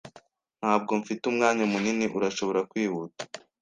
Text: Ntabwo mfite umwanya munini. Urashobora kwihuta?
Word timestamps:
Ntabwo 0.59 0.91
mfite 1.01 1.23
umwanya 1.31 1.63
munini. 1.71 2.05
Urashobora 2.17 2.59
kwihuta? 2.69 3.23